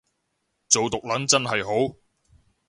[0.67, 1.93] 做毒撚真係好